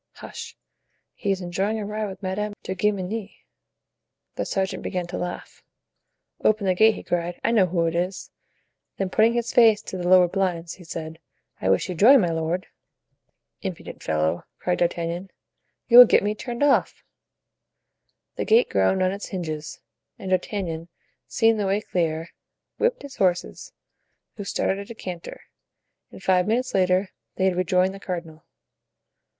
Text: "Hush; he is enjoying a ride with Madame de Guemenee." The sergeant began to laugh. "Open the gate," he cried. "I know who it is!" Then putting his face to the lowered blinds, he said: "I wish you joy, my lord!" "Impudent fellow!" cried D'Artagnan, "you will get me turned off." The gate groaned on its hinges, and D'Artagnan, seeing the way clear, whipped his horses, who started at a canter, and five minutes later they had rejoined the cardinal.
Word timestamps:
"Hush; 0.13 0.57
he 1.13 1.29
is 1.29 1.41
enjoying 1.41 1.77
a 1.79 1.85
ride 1.85 2.07
with 2.07 2.23
Madame 2.23 2.53
de 2.63 2.73
Guemenee." 2.73 3.45
The 4.33 4.45
sergeant 4.45 4.81
began 4.81 5.05
to 5.05 5.17
laugh. 5.19 5.63
"Open 6.43 6.65
the 6.65 6.73
gate," 6.73 6.95
he 6.95 7.03
cried. 7.03 7.39
"I 7.43 7.51
know 7.51 7.67
who 7.67 7.85
it 7.85 7.93
is!" 7.93 8.31
Then 8.97 9.11
putting 9.11 9.33
his 9.33 9.53
face 9.53 9.79
to 9.83 9.97
the 9.99 10.07
lowered 10.09 10.31
blinds, 10.31 10.73
he 10.73 10.83
said: 10.83 11.19
"I 11.61 11.69
wish 11.69 11.87
you 11.87 11.93
joy, 11.93 12.17
my 12.17 12.31
lord!" 12.31 12.65
"Impudent 13.61 14.01
fellow!" 14.01 14.43
cried 14.57 14.79
D'Artagnan, 14.79 15.29
"you 15.87 15.99
will 15.99 16.05
get 16.07 16.23
me 16.23 16.33
turned 16.33 16.63
off." 16.63 17.03
The 18.37 18.45
gate 18.45 18.71
groaned 18.71 19.03
on 19.03 19.11
its 19.11 19.27
hinges, 19.27 19.81
and 20.17 20.31
D'Artagnan, 20.31 20.87
seeing 21.27 21.57
the 21.57 21.67
way 21.67 21.79
clear, 21.79 22.31
whipped 22.79 23.03
his 23.03 23.17
horses, 23.17 23.71
who 24.37 24.45
started 24.45 24.79
at 24.79 24.89
a 24.89 24.95
canter, 24.95 25.41
and 26.09 26.23
five 26.23 26.47
minutes 26.47 26.73
later 26.73 27.11
they 27.35 27.45
had 27.45 27.55
rejoined 27.55 27.93
the 27.93 27.99
cardinal. 27.99 28.43